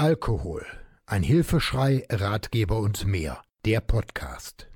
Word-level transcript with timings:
Alkohol. 0.00 0.64
Ein 1.04 1.22
Hilfeschrei, 1.22 2.06
Ratgeber 2.08 2.78
und 2.78 3.06
mehr. 3.06 3.42
Der 3.66 3.82
Podcast. 3.82 4.66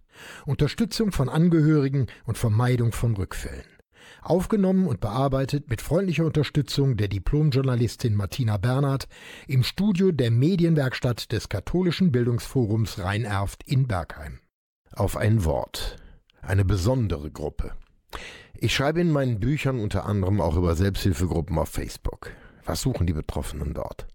Unterstützung 0.45 1.12
von 1.12 1.30
Angehörigen 1.30 2.08
und 2.27 2.37
Vermeidung 2.37 2.93
von 2.93 3.16
Rückfällen. 3.16 3.64
Aufgenommen 4.21 4.87
und 4.87 5.00
bearbeitet 5.00 5.71
mit 5.71 5.80
freundlicher 5.80 6.26
Unterstützung 6.26 6.98
der 6.98 7.08
Diplomjournalistin 7.08 8.14
Martina 8.14 8.58
Bernhard 8.58 9.08
im 9.48 9.62
Studio 9.62 10.12
der 10.12 10.31
Medienwerkstatt 10.31 11.33
des 11.33 11.49
Katholischen 11.49 12.13
Bildungsforums 12.13 12.99
Rhein-Erft 12.99 13.63
in 13.67 13.87
Bergheim. 13.87 14.41
Auf 14.93 15.17
ein 15.17 15.47
Wort. 15.47 15.97
Eine 16.43 16.66
besondere 16.66 17.30
Gruppe. 17.30 17.73
Ich 18.52 18.75
schreibe 18.75 19.01
in 19.01 19.11
meinen 19.11 19.41
Büchern 19.41 19.80
unter 19.80 20.05
anderem 20.05 20.43
auch 20.43 20.59
über 20.59 20.75
Selbsthilfegruppen 20.75 21.56
auf 21.56 21.70
Facebook. 21.70 22.30
Was 22.65 22.80
suchen 22.80 23.06
die 23.06 23.12
Betroffenen 23.12 23.74
dort? 23.74 24.06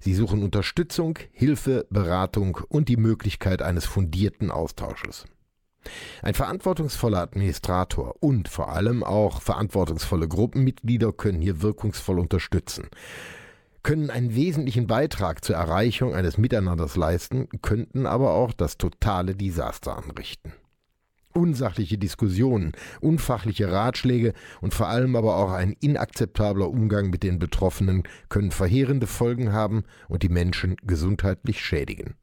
Sie 0.00 0.14
suchen 0.14 0.42
Unterstützung, 0.42 1.18
Hilfe, 1.32 1.86
Beratung 1.90 2.58
und 2.68 2.88
die 2.88 2.96
Möglichkeit 2.96 3.62
eines 3.62 3.84
fundierten 3.84 4.50
Austausches. 4.50 5.24
Ein 6.22 6.34
verantwortungsvoller 6.34 7.18
Administrator 7.18 8.14
und 8.20 8.48
vor 8.48 8.70
allem 8.70 9.02
auch 9.02 9.42
verantwortungsvolle 9.42 10.28
Gruppenmitglieder 10.28 11.12
können 11.12 11.40
hier 11.40 11.60
wirkungsvoll 11.62 12.20
unterstützen, 12.20 12.88
können 13.82 14.10
einen 14.10 14.34
wesentlichen 14.34 14.86
Beitrag 14.86 15.44
zur 15.44 15.56
Erreichung 15.56 16.14
eines 16.14 16.38
Miteinanders 16.38 16.96
leisten, 16.96 17.48
könnten 17.62 18.06
aber 18.06 18.32
auch 18.34 18.52
das 18.52 18.78
totale 18.78 19.34
Desaster 19.34 19.96
anrichten. 19.96 20.52
Unsachliche 21.34 21.98
Diskussionen, 21.98 22.72
unfachliche 23.00 23.70
Ratschläge 23.70 24.34
und 24.60 24.74
vor 24.74 24.88
allem 24.88 25.16
aber 25.16 25.36
auch 25.36 25.52
ein 25.52 25.74
inakzeptabler 25.80 26.68
Umgang 26.68 27.10
mit 27.10 27.22
den 27.22 27.38
Betroffenen 27.38 28.02
können 28.28 28.50
verheerende 28.50 29.06
Folgen 29.06 29.52
haben 29.52 29.84
und 30.08 30.22
die 30.22 30.28
Menschen 30.28 30.76
gesundheitlich 30.82 31.60
schädigen. 31.60 32.14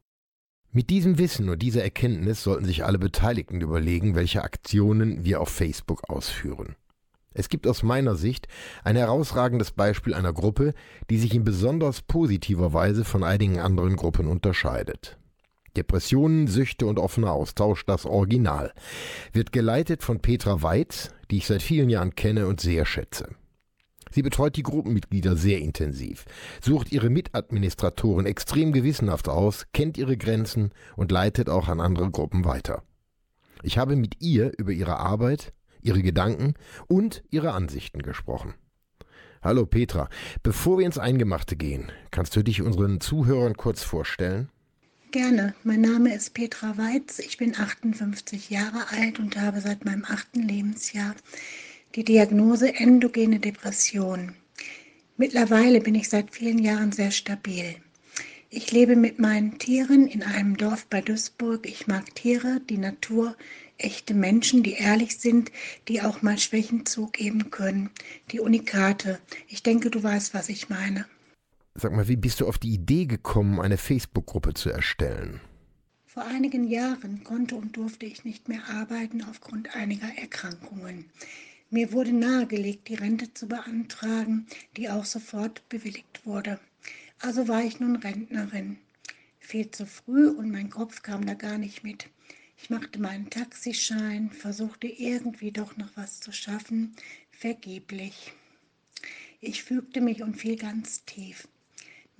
Mit 0.72 0.90
diesem 0.90 1.18
Wissen 1.18 1.48
und 1.48 1.60
dieser 1.60 1.82
Erkenntnis 1.82 2.44
sollten 2.44 2.64
sich 2.64 2.84
alle 2.84 3.00
Beteiligten 3.00 3.60
überlegen, 3.60 4.14
welche 4.14 4.44
Aktionen 4.44 5.24
wir 5.24 5.40
auf 5.40 5.48
Facebook 5.48 6.08
ausführen. 6.08 6.76
Es 7.32 7.48
gibt 7.48 7.66
aus 7.66 7.82
meiner 7.82 8.14
Sicht 8.14 8.46
ein 8.84 8.96
herausragendes 8.96 9.72
Beispiel 9.72 10.14
einer 10.14 10.32
Gruppe, 10.32 10.74
die 11.10 11.18
sich 11.18 11.34
in 11.34 11.44
besonders 11.44 12.02
positiver 12.02 12.72
Weise 12.72 13.04
von 13.04 13.24
einigen 13.24 13.58
anderen 13.58 13.96
Gruppen 13.96 14.28
unterscheidet. 14.28 15.18
Depressionen, 15.76 16.46
Süchte 16.46 16.86
und 16.86 16.98
offener 16.98 17.32
Austausch, 17.32 17.84
das 17.86 18.06
Original. 18.06 18.72
Wird 19.32 19.52
geleitet 19.52 20.02
von 20.02 20.20
Petra 20.20 20.62
Weitz, 20.62 21.10
die 21.30 21.38
ich 21.38 21.46
seit 21.46 21.62
vielen 21.62 21.90
Jahren 21.90 22.14
kenne 22.14 22.46
und 22.46 22.60
sehr 22.60 22.84
schätze. 22.84 23.28
Sie 24.12 24.22
betreut 24.22 24.56
die 24.56 24.64
Gruppenmitglieder 24.64 25.36
sehr 25.36 25.60
intensiv, 25.60 26.24
sucht 26.60 26.90
ihre 26.90 27.10
Mitadministratoren 27.10 28.26
extrem 28.26 28.72
gewissenhaft 28.72 29.28
aus, 29.28 29.66
kennt 29.72 29.96
ihre 29.98 30.16
Grenzen 30.16 30.72
und 30.96 31.12
leitet 31.12 31.48
auch 31.48 31.68
an 31.68 31.80
andere 31.80 32.10
Gruppen 32.10 32.44
weiter. 32.44 32.82
Ich 33.62 33.78
habe 33.78 33.94
mit 33.94 34.20
ihr 34.20 34.52
über 34.58 34.72
ihre 34.72 34.98
Arbeit, 34.98 35.52
ihre 35.80 36.02
Gedanken 36.02 36.54
und 36.88 37.22
ihre 37.30 37.52
Ansichten 37.52 38.02
gesprochen. 38.02 38.54
Hallo 39.42 39.64
Petra, 39.64 40.08
bevor 40.42 40.78
wir 40.78 40.86
ins 40.86 40.98
Eingemachte 40.98 41.56
gehen, 41.56 41.92
kannst 42.10 42.34
du 42.36 42.42
dich 42.42 42.62
unseren 42.62 43.00
Zuhörern 43.00 43.56
kurz 43.56 43.82
vorstellen? 43.82 44.50
Gerne. 45.10 45.54
Mein 45.64 45.80
Name 45.80 46.14
ist 46.14 46.34
Petra 46.34 46.78
Weitz. 46.78 47.18
Ich 47.18 47.36
bin 47.36 47.56
58 47.56 48.48
Jahre 48.48 48.90
alt 48.90 49.18
und 49.18 49.36
habe 49.36 49.60
seit 49.60 49.84
meinem 49.84 50.04
achten 50.04 50.40
Lebensjahr 50.40 51.16
die 51.96 52.04
Diagnose 52.04 52.72
endogene 52.76 53.40
Depression. 53.40 54.36
Mittlerweile 55.16 55.80
bin 55.80 55.96
ich 55.96 56.08
seit 56.08 56.32
vielen 56.32 56.60
Jahren 56.60 56.92
sehr 56.92 57.10
stabil. 57.10 57.74
Ich 58.50 58.70
lebe 58.70 58.94
mit 58.94 59.18
meinen 59.18 59.58
Tieren 59.58 60.06
in 60.06 60.22
einem 60.22 60.56
Dorf 60.56 60.86
bei 60.86 61.00
Duisburg. 61.00 61.66
Ich 61.66 61.88
mag 61.88 62.14
Tiere, 62.14 62.60
die 62.70 62.78
Natur, 62.78 63.36
echte 63.78 64.14
Menschen, 64.14 64.62
die 64.62 64.74
ehrlich 64.74 65.18
sind, 65.18 65.50
die 65.88 66.02
auch 66.02 66.22
mal 66.22 66.38
Schwächen 66.38 66.86
zugeben 66.86 67.50
können. 67.50 67.90
Die 68.30 68.38
Unikate. 68.38 69.18
Ich 69.48 69.64
denke, 69.64 69.90
du 69.90 70.00
weißt, 70.00 70.34
was 70.34 70.48
ich 70.48 70.68
meine. 70.68 71.06
Sag 71.74 71.92
mal, 71.92 72.08
wie 72.08 72.16
bist 72.16 72.40
du 72.40 72.48
auf 72.48 72.58
die 72.58 72.74
Idee 72.74 73.06
gekommen, 73.06 73.60
eine 73.60 73.78
Facebook-Gruppe 73.78 74.54
zu 74.54 74.70
erstellen? 74.70 75.40
Vor 76.04 76.24
einigen 76.24 76.66
Jahren 76.66 77.22
konnte 77.22 77.54
und 77.54 77.76
durfte 77.76 78.06
ich 78.06 78.24
nicht 78.24 78.48
mehr 78.48 78.68
arbeiten 78.68 79.22
aufgrund 79.22 79.76
einiger 79.76 80.08
Erkrankungen. 80.18 81.04
Mir 81.70 81.92
wurde 81.92 82.12
nahegelegt, 82.12 82.88
die 82.88 82.96
Rente 82.96 83.32
zu 83.32 83.46
beantragen, 83.46 84.46
die 84.76 84.90
auch 84.90 85.04
sofort 85.04 85.68
bewilligt 85.68 86.26
wurde. 86.26 86.58
Also 87.20 87.46
war 87.46 87.62
ich 87.62 87.78
nun 87.78 87.94
Rentnerin. 87.94 88.78
Viel 89.38 89.70
zu 89.70 89.86
früh 89.86 90.28
und 90.28 90.50
mein 90.50 90.70
Kopf 90.70 91.02
kam 91.02 91.24
da 91.24 91.34
gar 91.34 91.58
nicht 91.58 91.84
mit. 91.84 92.08
Ich 92.58 92.70
machte 92.70 93.00
meinen 93.00 93.30
Taxischein, 93.30 94.30
versuchte 94.30 94.88
irgendwie 94.88 95.52
doch 95.52 95.76
noch 95.76 95.90
was 95.94 96.18
zu 96.18 96.32
schaffen, 96.32 96.96
vergeblich. 97.30 98.32
Ich 99.40 99.62
fügte 99.62 100.00
mich 100.00 100.22
und 100.22 100.36
fiel 100.36 100.56
ganz 100.56 101.04
tief. 101.04 101.46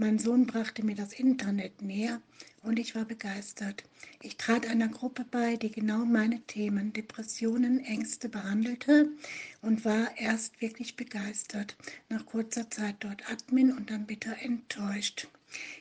Mein 0.00 0.18
Sohn 0.18 0.46
brachte 0.46 0.82
mir 0.82 0.94
das 0.94 1.12
Internet 1.12 1.82
näher 1.82 2.22
und 2.62 2.78
ich 2.78 2.94
war 2.94 3.04
begeistert. 3.04 3.84
Ich 4.22 4.38
trat 4.38 4.66
einer 4.66 4.88
Gruppe 4.88 5.26
bei, 5.30 5.56
die 5.56 5.70
genau 5.70 6.06
meine 6.06 6.40
Themen, 6.46 6.94
Depressionen, 6.94 7.84
Ängste 7.84 8.30
behandelte 8.30 9.10
und 9.60 9.84
war 9.84 10.16
erst 10.16 10.62
wirklich 10.62 10.96
begeistert. 10.96 11.76
Nach 12.08 12.24
kurzer 12.24 12.70
Zeit 12.70 12.96
dort 13.00 13.30
Admin 13.30 13.72
und 13.72 13.90
dann 13.90 14.06
bitter 14.06 14.34
enttäuscht. 14.40 15.28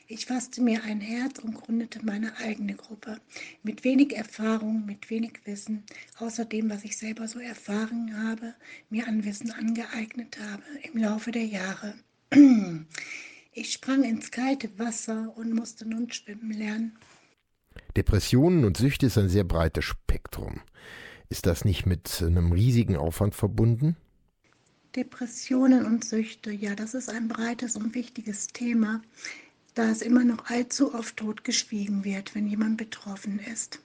Ich 0.06 0.26
fasste 0.26 0.60
mir 0.60 0.84
ein 0.84 1.00
Herz 1.00 1.38
und 1.38 1.54
gründete 1.54 2.04
meine 2.04 2.36
eigene 2.36 2.74
Gruppe. 2.74 3.22
Mit 3.62 3.84
wenig 3.84 4.14
Erfahrung, 4.14 4.84
mit 4.84 5.08
wenig 5.08 5.40
Wissen, 5.46 5.82
außer 6.18 6.44
dem, 6.44 6.68
was 6.68 6.84
ich 6.84 6.98
selber 6.98 7.26
so 7.26 7.38
erfahren 7.38 8.14
habe, 8.22 8.54
mir 8.90 9.08
an 9.08 9.24
Wissen 9.24 9.50
angeeignet 9.50 10.38
habe 10.38 10.62
im 10.92 11.00
Laufe 11.00 11.30
der 11.30 11.46
Jahre. 11.46 11.94
Ich 13.52 13.72
sprang 13.72 14.04
ins 14.04 14.30
kalte 14.30 14.78
Wasser 14.78 15.36
und 15.36 15.52
musste 15.52 15.88
nun 15.88 16.10
schwimmen 16.12 16.52
lernen. 16.52 16.98
Depressionen 17.96 18.64
und 18.64 18.76
Süchte 18.76 19.06
ist 19.06 19.18
ein 19.18 19.28
sehr 19.28 19.44
breites 19.44 19.84
Spektrum. 19.84 20.60
Ist 21.28 21.46
das 21.46 21.64
nicht 21.64 21.84
mit 21.84 22.22
einem 22.22 22.52
riesigen 22.52 22.96
Aufwand 22.96 23.34
verbunden? 23.34 23.96
Depressionen 24.94 25.84
und 25.84 26.04
Süchte, 26.04 26.50
ja, 26.50 26.74
das 26.74 26.94
ist 26.94 27.08
ein 27.08 27.28
breites 27.28 27.76
und 27.76 27.94
wichtiges 27.94 28.48
Thema, 28.48 29.02
da 29.74 29.90
es 29.90 30.02
immer 30.02 30.24
noch 30.24 30.46
allzu 30.46 30.94
oft 30.94 31.16
totgeschwiegen 31.16 32.04
wird, 32.04 32.34
wenn 32.34 32.46
jemand 32.46 32.76
betroffen 32.76 33.38
ist. 33.38 33.80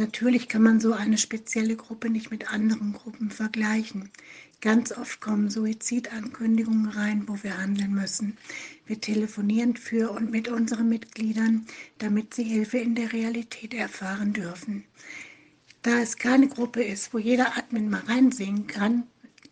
Natürlich 0.00 0.48
kann 0.48 0.62
man 0.62 0.80
so 0.80 0.94
eine 0.94 1.18
spezielle 1.18 1.76
Gruppe 1.76 2.08
nicht 2.08 2.30
mit 2.30 2.50
anderen 2.50 2.94
Gruppen 2.94 3.30
vergleichen. 3.30 4.08
Ganz 4.62 4.92
oft 4.92 5.20
kommen 5.20 5.50
Suizidankündigungen 5.50 6.88
rein, 6.88 7.24
wo 7.26 7.36
wir 7.42 7.58
handeln 7.58 7.92
müssen. 7.92 8.38
Wir 8.86 8.98
telefonieren 8.98 9.76
für 9.76 10.10
und 10.10 10.30
mit 10.30 10.48
unseren 10.48 10.88
Mitgliedern, 10.88 11.66
damit 11.98 12.32
sie 12.32 12.44
Hilfe 12.44 12.78
in 12.78 12.94
der 12.94 13.12
Realität 13.12 13.74
erfahren 13.74 14.32
dürfen. 14.32 14.84
Da 15.82 16.00
es 16.00 16.16
keine 16.16 16.48
Gruppe 16.48 16.82
ist, 16.82 17.12
wo 17.12 17.18
jeder 17.18 17.58
Admin 17.58 17.90
mal 17.90 18.00
reinsehen 18.00 18.66
kann, 18.66 19.02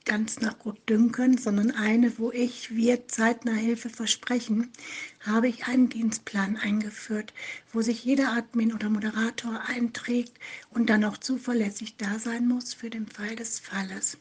ganz 0.08 0.40
nach 0.40 0.58
gut 0.58 0.78
dünken, 0.88 1.36
sondern 1.36 1.70
eine, 1.70 2.18
wo 2.18 2.32
ich, 2.32 2.74
wir 2.74 3.06
zeitnah 3.08 3.52
Hilfe 3.52 3.90
versprechen, 3.90 4.72
habe 5.20 5.48
ich 5.48 5.66
einen 5.66 5.90
Dienstplan 5.90 6.56
eingeführt, 6.56 7.34
wo 7.72 7.82
sich 7.82 8.04
jeder 8.04 8.32
Admin 8.32 8.72
oder 8.72 8.88
Moderator 8.88 9.60
einträgt 9.66 10.32
und 10.70 10.88
dann 10.88 11.04
auch 11.04 11.18
zuverlässig 11.18 11.96
da 11.98 12.18
sein 12.18 12.48
muss 12.48 12.72
für 12.72 12.88
den 12.88 13.06
Fall 13.06 13.36
des 13.36 13.58
Falles. 13.58 14.16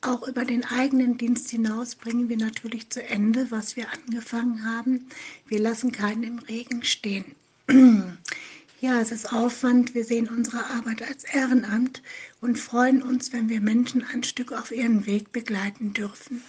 Auch 0.00 0.26
über 0.26 0.44
den 0.44 0.64
eigenen 0.64 1.16
Dienst 1.16 1.48
hinaus 1.48 1.94
bringen 1.94 2.28
wir 2.28 2.36
natürlich 2.36 2.90
zu 2.90 3.02
Ende, 3.02 3.50
was 3.50 3.76
wir 3.76 3.86
angefangen 3.92 4.66
haben. 4.66 5.06
Wir 5.46 5.60
lassen 5.60 5.92
keinen 5.92 6.24
im 6.24 6.38
Regen 6.40 6.82
stehen. 6.82 7.24
Ja, 8.84 9.00
es 9.00 9.12
ist 9.12 9.32
Aufwand. 9.32 9.94
Wir 9.94 10.04
sehen 10.04 10.28
unsere 10.28 10.58
Arbeit 10.58 11.00
als 11.00 11.24
Ehrenamt 11.24 12.02
und 12.42 12.58
freuen 12.58 13.02
uns, 13.02 13.32
wenn 13.32 13.48
wir 13.48 13.62
Menschen 13.62 14.04
ein 14.12 14.22
Stück 14.22 14.52
auf 14.52 14.70
ihren 14.70 15.06
Weg 15.06 15.32
begleiten 15.32 15.94
dürfen. 15.94 16.42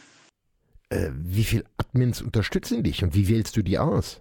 Äh, 0.89 1.11
wie 1.13 1.45
viele 1.45 1.63
Admins 1.77 2.21
unterstützen 2.21 2.83
dich 2.83 3.05
und 3.05 3.15
wie 3.15 3.29
wählst 3.29 3.55
du 3.55 3.61
die 3.61 3.79
aus? 3.79 4.19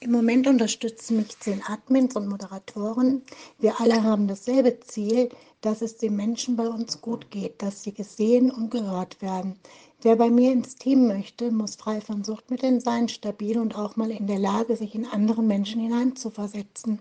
Im 0.00 0.12
Moment 0.12 0.46
unterstützen 0.46 1.18
mich 1.18 1.38
zehn 1.38 1.60
Admins 1.66 2.16
und 2.16 2.28
Moderatoren. 2.28 3.20
Wir 3.58 3.78
alle 3.78 4.02
haben 4.02 4.26
dasselbe 4.26 4.80
Ziel, 4.80 5.28
dass 5.60 5.82
es 5.82 5.98
den 5.98 6.16
Menschen 6.16 6.56
bei 6.56 6.66
uns 6.66 7.02
gut 7.02 7.30
geht, 7.30 7.60
dass 7.60 7.82
sie 7.82 7.92
gesehen 7.92 8.50
und 8.50 8.70
gehört 8.70 9.20
werden. 9.20 9.56
Wer 10.00 10.14
bei 10.14 10.30
mir 10.30 10.52
ins 10.52 10.76
Team 10.76 11.08
möchte, 11.08 11.50
muss 11.50 11.74
frei 11.74 12.00
von 12.00 12.22
Suchtmitteln 12.22 12.78
sein, 12.78 13.08
stabil 13.08 13.58
und 13.58 13.74
auch 13.74 13.96
mal 13.96 14.12
in 14.12 14.28
der 14.28 14.38
Lage, 14.38 14.76
sich 14.76 14.94
in 14.94 15.04
andere 15.04 15.42
Menschen 15.42 15.80
hineinzuversetzen. 15.80 17.00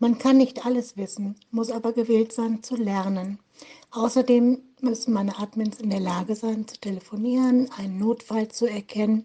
Man 0.00 0.18
kann 0.18 0.36
nicht 0.36 0.66
alles 0.66 0.96
wissen, 0.96 1.36
muss 1.52 1.70
aber 1.70 1.92
gewillt 1.92 2.32
sein 2.32 2.64
zu 2.64 2.74
lernen. 2.74 3.38
Außerdem 3.92 4.58
müssen 4.80 5.14
meine 5.14 5.38
Admins 5.38 5.78
in 5.78 5.88
der 5.88 6.00
Lage 6.00 6.34
sein, 6.34 6.66
zu 6.66 6.76
telefonieren, 6.80 7.70
einen 7.70 7.98
Notfall 7.98 8.48
zu 8.48 8.66
erkennen 8.66 9.24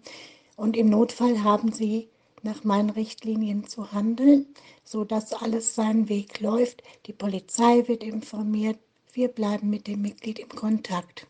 und 0.54 0.76
im 0.76 0.88
Notfall 0.88 1.42
haben 1.42 1.72
sie 1.72 2.08
nach 2.44 2.62
meinen 2.62 2.90
Richtlinien 2.90 3.66
zu 3.66 3.90
handeln, 3.92 4.46
sodass 4.84 5.32
alles 5.32 5.74
seinen 5.74 6.08
Weg 6.08 6.38
läuft. 6.38 6.84
Die 7.06 7.12
Polizei 7.12 7.88
wird 7.88 8.04
informiert, 8.04 8.78
wir 9.12 9.26
bleiben 9.26 9.70
mit 9.70 9.88
dem 9.88 10.02
Mitglied 10.02 10.38
im 10.38 10.50
Kontakt. 10.50 11.26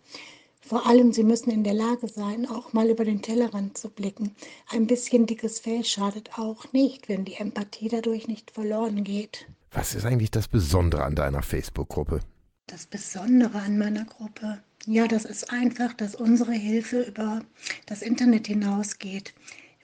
Vor 0.64 0.86
allem, 0.86 1.12
Sie 1.12 1.24
müssen 1.24 1.50
in 1.50 1.64
der 1.64 1.74
Lage 1.74 2.08
sein, 2.08 2.46
auch 2.46 2.72
mal 2.72 2.88
über 2.88 3.04
den 3.04 3.20
Tellerrand 3.20 3.76
zu 3.76 3.90
blicken. 3.90 4.34
Ein 4.70 4.86
bisschen 4.86 5.26
dickes 5.26 5.58
Fell 5.58 5.84
schadet 5.84 6.38
auch 6.38 6.72
nicht, 6.72 7.08
wenn 7.08 7.24
die 7.24 7.34
Empathie 7.34 7.88
dadurch 7.88 8.28
nicht 8.28 8.52
verloren 8.52 9.02
geht. 9.04 9.46
Was 9.72 9.94
ist 9.94 10.04
eigentlich 10.04 10.30
das 10.30 10.48
Besondere 10.48 11.02
an 11.02 11.16
deiner 11.16 11.42
Facebook-Gruppe? 11.42 12.20
Das 12.68 12.86
Besondere 12.86 13.58
an 13.58 13.76
meiner 13.76 14.04
Gruppe, 14.04 14.62
ja, 14.86 15.08
das 15.08 15.24
ist 15.24 15.52
einfach, 15.52 15.92
dass 15.94 16.14
unsere 16.14 16.52
Hilfe 16.52 17.02
über 17.02 17.42
das 17.86 18.00
Internet 18.00 18.46
hinausgeht. 18.46 19.34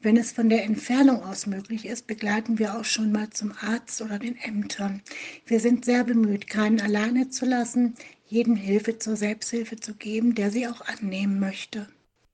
Wenn 0.00 0.16
es 0.16 0.30
von 0.30 0.48
der 0.48 0.62
Entfernung 0.62 1.24
aus 1.24 1.46
möglich 1.46 1.84
ist, 1.84 2.06
begleiten 2.06 2.60
wir 2.60 2.78
auch 2.78 2.84
schon 2.84 3.10
mal 3.10 3.30
zum 3.30 3.52
Arzt 3.60 4.00
oder 4.00 4.20
den 4.20 4.36
Ämtern. 4.36 5.02
Wir 5.44 5.58
sind 5.58 5.84
sehr 5.84 6.04
bemüht, 6.04 6.46
keinen 6.46 6.80
alleine 6.80 7.30
zu 7.30 7.46
lassen, 7.46 7.94
jedem 8.28 8.56
Hilfe 8.56 8.98
zur 8.98 9.16
Selbsthilfe 9.16 9.76
zu 9.76 9.94
geben, 9.94 10.34
der 10.34 10.50
sie 10.50 10.66
auch 10.66 10.82
annehmen 10.82 11.40
möchte. 11.40 11.88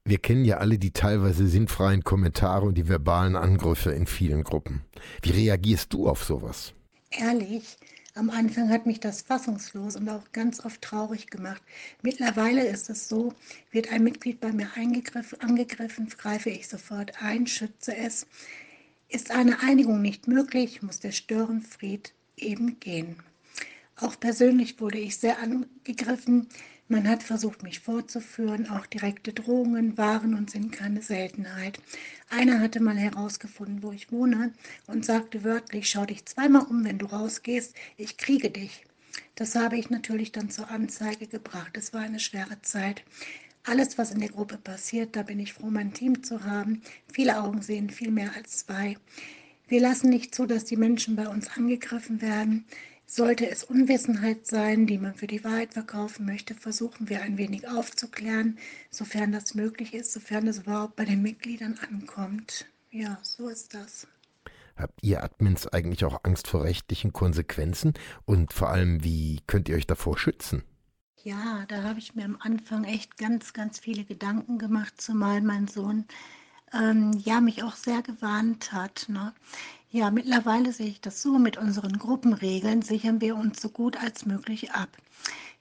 Wir 0.05 0.19
kennen 0.19 0.45
ja 0.45 0.59
alle 0.59 0.79
die 0.79 0.91
teilweise 0.91 1.47
sinnfreien 1.47 2.05
Kommentare 2.05 2.67
und 2.67 2.77
die 2.77 2.89
verbalen 2.89 3.37
Angriffe 3.37 3.93
in 3.93 4.07
vielen 4.07 4.45
Gruppen. 4.45 4.83
Wie 5.23 5.31
reagierst 5.31 5.93
du 5.95 6.09
auf 6.09 6.25
sowas? 6.25 6.75
Ehrlich, 7.11 7.79
am 8.17 8.29
Anfang 8.31 8.69
hat 8.69 8.87
mich 8.87 9.01
das 9.01 9.23
fassungslos 9.23 9.97
und 9.97 10.09
auch 10.09 10.31
ganz 10.33 10.65
oft 10.65 10.83
traurig 10.83 11.31
gemacht. 11.31 11.63
Mittlerweile 12.03 12.67
ist 12.67 12.91
es 12.91 13.09
so, 13.09 13.33
wird 13.73 13.91
ein 13.93 14.05
Mitglied 14.05 14.41
bei 14.41 14.53
mir 14.53 14.69
angegriffen, 14.77 16.09
greife 16.19 16.51
ich 16.51 16.69
sofort 16.69 17.23
ein, 17.23 17.47
schütze 17.47 17.97
es. 17.97 18.27
Ist 19.09 19.31
eine 19.31 19.61
Einigung 19.63 20.03
nicht 20.03 20.29
möglich, 20.29 20.83
muss 20.83 21.01
der 21.01 21.13
Störenfried 21.13 22.13
eben 22.37 22.79
gehen. 22.79 23.17
Auch 23.97 24.19
persönlich 24.19 24.81
wurde 24.81 24.99
ich 24.99 25.17
sehr 25.17 25.39
angegriffen. 25.39 26.49
Man 26.89 27.09
hat 27.09 27.23
versucht, 27.23 27.63
mich 27.63 27.81
vorzuführen. 27.81 28.69
Auch 28.69 28.87
direkte 28.87 29.33
Drohungen 29.33 29.97
waren 29.97 30.35
und 30.35 30.51
sind 30.51 30.73
keine 30.73 31.01
Seltenheit. 31.01 31.79
Einer 32.29 32.61
hatte 32.61 32.81
mal 32.81 32.97
herausgefunden, 32.97 33.83
wo 33.83 33.93
ich 33.93 34.13
wohne 34.13 34.53
und 34.87 35.05
sagte 35.05 35.45
wörtlich, 35.45 35.89
schau 35.89 36.05
dich 36.05 36.27
zweimal 36.27 36.67
um, 36.67 36.85
wenn 36.85 36.99
du 36.99 37.07
rausgehst, 37.07 37.75
ich 37.97 38.17
kriege 38.17 38.51
dich. 38.51 38.85
Das 39.37 39.55
habe 39.55 39.77
ich 39.77 39.91
natürlich 39.91 40.33
dann 40.33 40.51
zur 40.51 40.71
Anzeige 40.71 41.27
gebracht. 41.27 41.77
Es 41.77 41.93
war 41.93 42.03
eine 42.03 42.21
schwere 42.21 42.61
Zeit. 42.63 43.03
Alles, 43.65 43.97
was 43.97 44.11
in 44.11 44.21
der 44.21 44.29
Gruppe 44.29 44.59
passiert, 44.59 45.17
da 45.17 45.23
bin 45.23 45.41
ich 45.41 45.55
froh, 45.55 45.71
mein 45.71 45.95
Team 45.95 46.23
zu 46.23 46.45
haben. 46.45 46.83
Viele 47.13 47.43
Augen 47.43 47.63
sehen 47.63 47.89
viel 47.89 48.11
mehr 48.11 48.33
als 48.37 48.59
zwei. 48.59 48.97
Wir 49.69 49.81
lassen 49.81 50.11
nicht 50.11 50.35
zu, 50.35 50.45
dass 50.45 50.65
die 50.65 50.77
Menschen 50.77 51.17
bei 51.17 51.27
uns 51.27 51.49
angegriffen 51.57 52.21
werden. 52.21 52.67
Sollte 53.07 53.49
es 53.49 53.65
Unwissenheit 53.65 54.47
sein, 54.47 54.87
die 54.87 54.99
man 54.99 55.15
für 55.15 55.27
die 55.27 55.45
Wahrheit 55.45 55.75
verkaufen 55.75 56.27
möchte, 56.27 56.55
versuchen 56.55 57.09
wir 57.09 57.23
ein 57.23 57.39
wenig 57.39 57.69
aufzuklären, 57.69 58.59
sofern 58.91 59.33
das 59.33 59.55
möglich 59.55 59.95
ist, 59.95 60.13
sofern 60.13 60.49
es 60.49 60.59
überhaupt 60.59 60.97
bei 60.97 61.05
den 61.05 61.23
Mitgliedern 61.23 61.79
ankommt. 61.91 62.67
Ja, 62.91 63.19
so 63.23 63.49
ist 63.49 63.75
das. 63.75 64.07
Habt 64.77 65.03
ihr 65.03 65.23
Admins 65.23 65.69
eigentlich 65.69 66.05
auch 66.05 66.21
Angst 66.25 66.49
vor 66.49 66.65
rechtlichen 66.65 67.13
Konsequenzen? 67.13 67.95
Und 68.25 68.53
vor 68.53 68.71
allem, 68.71 69.05
wie 69.05 69.41
könnt 69.47 69.69
ihr 69.69 69.77
euch 69.77 69.87
davor 69.87 70.19
schützen? 70.19 70.65
Ja, 71.23 71.65
da 71.69 71.83
habe 71.85 71.99
ich 72.01 72.15
mir 72.15 72.25
am 72.25 72.37
Anfang 72.41 72.85
echt 72.85 73.17
ganz, 73.17 73.53
ganz 73.53 73.79
viele 73.79 74.05
Gedanken 74.05 74.59
gemacht, 74.59 75.01
zumal 75.01 75.41
mein 75.41 75.69
Sohn 75.69 76.07
ähm, 76.75 77.13
ja 77.25 77.41
mich 77.41 77.63
auch 77.63 77.77
sehr 77.77 78.03
gewarnt 78.03 78.73
hat. 78.73 79.07
Ne? 79.09 79.33
Ja, 79.95 80.11
mittlerweile 80.11 80.73
sehe 80.73 80.89
ich 80.89 81.01
das 81.01 81.23
so, 81.23 81.39
mit 81.39 81.57
unseren 81.57 82.01
Gruppenregeln 82.01 82.83
sichern 82.83 83.21
wir 83.21 83.37
uns 83.37 83.63
so 83.63 83.69
gut 83.69 83.97
als 83.97 84.27
möglich 84.27 84.73
ab. 84.73 84.89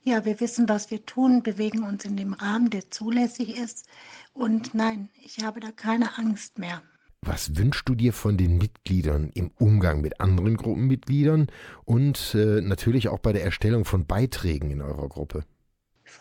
Ja, 0.03 0.25
wir 0.25 0.39
wissen, 0.39 0.67
was 0.67 0.89
wir 0.89 1.05
tun, 1.05 1.43
bewegen 1.43 1.83
uns 1.83 2.03
in 2.03 2.17
dem 2.17 2.33
Rahmen, 2.33 2.71
der 2.71 2.89
zulässig 2.89 3.55
ist. 3.55 3.85
Und 4.33 4.73
nein, 4.73 5.09
ich 5.23 5.43
habe 5.43 5.59
da 5.59 5.71
keine 5.71 6.17
Angst 6.17 6.57
mehr. 6.57 6.81
Was 7.21 7.55
wünschst 7.55 7.87
du 7.87 7.93
dir 7.93 8.11
von 8.11 8.35
den 8.35 8.57
Mitgliedern 8.57 9.29
im 9.35 9.51
Umgang 9.59 10.01
mit 10.01 10.19
anderen 10.19 10.57
Gruppenmitgliedern 10.57 11.45
und 11.85 12.33
äh, 12.33 12.59
natürlich 12.61 13.09
auch 13.09 13.19
bei 13.19 13.33
der 13.33 13.43
Erstellung 13.43 13.85
von 13.85 14.07
Beiträgen 14.07 14.71
in 14.71 14.81
eurer 14.81 15.09
Gruppe? 15.09 15.45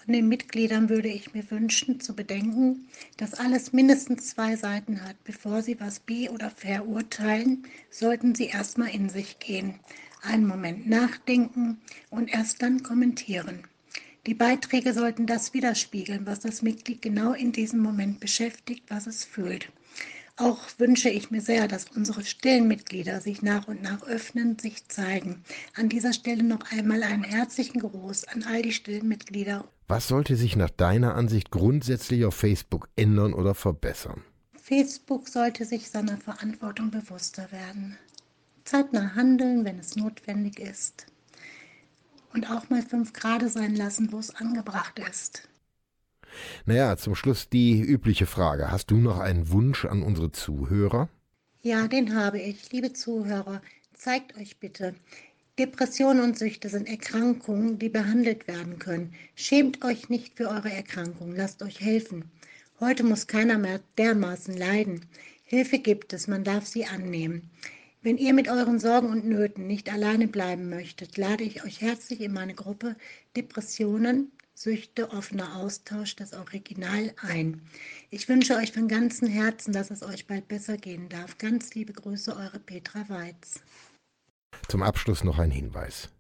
Von 0.01 0.15
den 0.15 0.27
Mitgliedern 0.27 0.89
würde 0.89 1.09
ich 1.09 1.35
mir 1.35 1.49
wünschen 1.51 2.01
zu 2.01 2.17
bedenken, 2.17 2.89
dass 3.19 3.35
alles 3.35 3.73
mindestens 3.73 4.31
zwei 4.31 4.57
Seiten 4.57 5.05
hat. 5.05 5.23
Bevor 5.23 5.63
sie 5.63 5.79
was 5.81 6.01
be- 6.01 6.31
oder 6.33 6.51
verurteilen, 6.51 7.65
sollten 7.91 8.35
sie 8.35 8.47
erstmal 8.47 8.89
in 8.89 9.11
sich 9.11 9.39
gehen, 9.39 9.79
einen 10.23 10.47
Moment 10.47 10.89
nachdenken 10.89 11.81
und 12.11 12.33
erst 12.33 12.63
dann 12.63 12.83
kommentieren. 12.83 13.65
Die 14.27 14.35
Beiträge 14.35 14.95
sollten 14.95 15.27
das 15.27 15.53
widerspiegeln, 15.53 16.27
was 16.27 16.41
das 16.41 16.63
Mitglied 16.63 17.03
genau 17.03 17.35
in 17.35 17.53
diesem 17.53 17.81
Moment 17.81 18.19
beschäftigt, 18.19 18.85
was 18.89 19.07
es 19.07 19.25
fühlt. 19.25 19.71
Auch 20.37 20.61
wünsche 20.79 21.11
ich 21.11 21.31
mir 21.31 21.43
sehr, 21.43 21.69
dass 21.69 21.87
unsere 21.95 22.25
stillen 22.25 22.67
Mitglieder 22.67 23.21
sich 23.21 23.43
nach 23.43 23.69
und 23.69 23.83
nach 23.83 24.03
öffnen, 24.03 24.59
sich 24.59 24.89
zeigen. 24.89 25.45
An 25.75 25.89
dieser 25.89 26.15
Stelle 26.15 26.43
noch 26.43 26.73
einmal 26.73 27.03
einen 27.03 27.25
herzlichen 27.25 27.81
Gruß 27.81 28.25
an 28.29 28.43
all 28.45 28.63
die 28.63 28.73
stillen 28.73 29.09
Mitglieder. 29.09 29.65
Was 29.89 30.09
sollte 30.09 30.37
sich 30.37 30.57
nach 30.57 30.71
deiner 30.71 31.15
Ansicht 31.15 31.51
grundsätzlich 31.51 32.25
auf 32.25 32.35
Facebook 32.35 32.89
ändern 32.97 33.35
oder 33.35 33.55
verbessern? 33.55 34.23
Facebook 34.55 35.29
sollte 35.29 35.67
sich 35.67 35.91
seiner 35.91 36.17
Verantwortung 36.17 36.91
bewusster 36.91 37.53
werden. 37.53 37.99
Zeitnah 38.65 39.15
handeln, 39.15 39.67
wenn 39.67 39.79
es 39.79 39.97
notwendig 39.97 40.59
ist. 40.59 41.07
Und 42.33 42.51
auch 42.51 42.71
mal 42.71 42.81
fünf 42.81 43.13
Grade 43.13 43.51
sein 43.51 43.77
lassen, 43.77 44.13
wo 44.13 44.19
es 44.19 44.35
angebracht 44.35 44.99
ist. 45.11 45.47
Naja, 46.65 46.97
zum 46.97 47.17
Schluss 47.17 47.49
die 47.49 47.81
übliche 47.81 48.27
Frage. 48.27 48.71
Hast 48.71 48.93
du 48.93 48.97
noch 48.97 49.19
einen 49.19 49.51
Wunsch 49.51 49.85
an 49.85 50.03
unsere 50.03 50.31
Zuhörer? 50.31 51.09
Ja, 51.61 51.89
den 51.89 52.15
habe 52.15 52.39
ich. 52.39 52.71
Liebe 52.71 52.93
Zuhörer, 52.93 53.61
zeigt 53.95 54.37
euch 54.37 54.59
bitte. 54.59 54.95
Depressionen 55.59 56.23
und 56.23 56.39
Süchte 56.39 56.69
sind 56.69 56.89
Erkrankungen, 56.89 57.81
die 57.81 57.89
behandelt 57.89 58.47
werden 58.47 58.79
können. 58.79 59.13
Schämt 59.35 59.85
euch 59.85 60.09
nicht 60.09 60.37
für 60.37 60.49
eure 60.49 60.73
Erkrankung, 60.73 61.35
lasst 61.35 61.63
euch 61.63 61.81
helfen. 61.81 62.31
Heute 62.79 63.03
muss 63.03 63.27
keiner 63.27 63.59
mehr 63.59 63.81
dermaßen 63.99 64.57
leiden. 64.57 65.05
Hilfe 65.45 65.81
gibt 65.81 66.13
es, 66.13 66.29
man 66.29 66.45
darf 66.45 66.67
sie 66.67 66.87
annehmen. 66.87 67.51
Wenn 68.03 68.19
ihr 68.19 68.35
mit 68.35 68.49
euren 68.49 68.79
Sorgen 68.79 69.11
und 69.11 69.25
Nöten 69.25 69.67
nicht 69.67 69.93
alleine 69.93 70.29
bleiben 70.29 70.71
möchtet, 70.71 71.17
lade 71.17 71.45
ich 71.45 71.65
euch 71.65 71.81
herzlich 71.81 72.21
in 72.21 72.33
meine 72.33 72.55
Gruppe 72.55 72.97
Depressionen, 73.37 74.33
Süchte, 74.55 75.11
offener 75.11 75.57
Austausch, 75.57 76.15
das 76.15 76.35
Original 76.35 77.13
ein. 77.17 77.63
Ich 78.11 78.29
wünsche 78.29 78.57
euch 78.57 78.73
von 78.73 78.87
ganzem 78.87 79.29
Herzen, 79.29 79.73
dass 79.73 79.91
es 79.91 80.03
euch 80.03 80.27
bald 80.27 80.47
besser 80.47 80.77
gehen 80.77 81.09
darf. 81.09 81.39
Ganz 81.39 81.75
liebe 81.75 81.93
Grüße, 81.93 82.37
eure 82.37 82.59
Petra 82.59 83.09
Weiz. 83.09 83.61
Zum 84.69 84.83
Abschluss 84.83 85.25
noch 85.25 85.39
ein 85.39 85.51
Hinweis. 85.51 86.11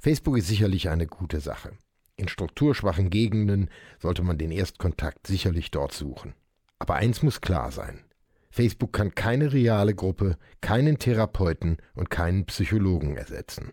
Facebook 0.00 0.36
ist 0.36 0.48
sicherlich 0.48 0.88
eine 0.88 1.06
gute 1.06 1.40
Sache. 1.40 1.72
In 2.16 2.28
strukturschwachen 2.28 3.10
Gegenden 3.10 3.70
sollte 4.00 4.22
man 4.22 4.38
den 4.38 4.50
Erstkontakt 4.50 5.26
sicherlich 5.26 5.70
dort 5.70 5.92
suchen. 5.92 6.34
Aber 6.78 6.96
eins 6.96 7.22
muss 7.22 7.40
klar 7.40 7.70
sein. 7.70 8.04
Facebook 8.50 8.92
kann 8.92 9.14
keine 9.14 9.52
reale 9.52 9.94
Gruppe, 9.94 10.36
keinen 10.60 10.98
Therapeuten 10.98 11.78
und 11.94 12.10
keinen 12.10 12.44
Psychologen 12.46 13.16
ersetzen. 13.16 13.72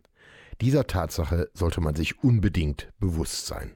Dieser 0.61 0.87
Tatsache 0.87 1.49
sollte 1.53 1.81
man 1.81 1.95
sich 1.95 2.23
unbedingt 2.23 2.91
bewusst 2.99 3.47
sein. 3.47 3.75